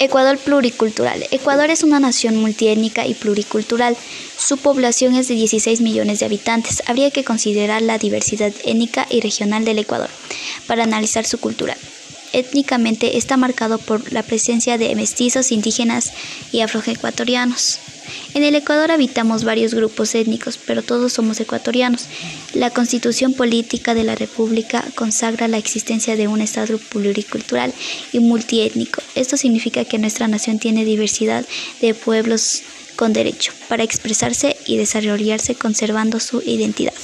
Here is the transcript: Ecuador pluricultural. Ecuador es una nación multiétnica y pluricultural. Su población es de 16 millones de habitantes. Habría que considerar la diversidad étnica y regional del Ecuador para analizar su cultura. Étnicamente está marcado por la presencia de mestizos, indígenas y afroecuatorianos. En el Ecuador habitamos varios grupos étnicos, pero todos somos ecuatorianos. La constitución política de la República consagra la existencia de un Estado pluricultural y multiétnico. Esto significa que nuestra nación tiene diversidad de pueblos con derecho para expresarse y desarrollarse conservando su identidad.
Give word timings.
Ecuador 0.00 0.38
pluricultural. 0.38 1.26
Ecuador 1.32 1.70
es 1.70 1.82
una 1.82 1.98
nación 1.98 2.36
multiétnica 2.36 3.04
y 3.06 3.14
pluricultural. 3.14 3.96
Su 4.36 4.56
población 4.56 5.16
es 5.16 5.26
de 5.26 5.34
16 5.34 5.80
millones 5.80 6.20
de 6.20 6.26
habitantes. 6.26 6.84
Habría 6.86 7.10
que 7.10 7.24
considerar 7.24 7.82
la 7.82 7.98
diversidad 7.98 8.52
étnica 8.64 9.06
y 9.10 9.20
regional 9.20 9.64
del 9.64 9.80
Ecuador 9.80 10.08
para 10.68 10.84
analizar 10.84 11.26
su 11.26 11.38
cultura. 11.38 11.76
Étnicamente 12.32 13.16
está 13.16 13.36
marcado 13.36 13.78
por 13.78 14.12
la 14.12 14.22
presencia 14.22 14.78
de 14.78 14.94
mestizos, 14.94 15.50
indígenas 15.50 16.12
y 16.52 16.60
afroecuatorianos. 16.60 17.80
En 18.34 18.44
el 18.44 18.54
Ecuador 18.54 18.92
habitamos 18.92 19.44
varios 19.44 19.74
grupos 19.74 20.14
étnicos, 20.14 20.58
pero 20.58 20.82
todos 20.82 21.12
somos 21.12 21.40
ecuatorianos. 21.40 22.06
La 22.54 22.70
constitución 22.70 23.34
política 23.34 23.94
de 23.94 24.04
la 24.04 24.14
República 24.14 24.84
consagra 24.94 25.48
la 25.48 25.58
existencia 25.58 26.16
de 26.16 26.28
un 26.28 26.40
Estado 26.40 26.78
pluricultural 26.78 27.74
y 28.12 28.20
multiétnico. 28.20 29.02
Esto 29.14 29.36
significa 29.36 29.84
que 29.84 29.98
nuestra 29.98 30.28
nación 30.28 30.58
tiene 30.58 30.84
diversidad 30.84 31.44
de 31.80 31.94
pueblos 31.94 32.62
con 32.96 33.12
derecho 33.12 33.52
para 33.68 33.84
expresarse 33.84 34.56
y 34.66 34.76
desarrollarse 34.76 35.54
conservando 35.54 36.20
su 36.20 36.42
identidad. 36.42 36.94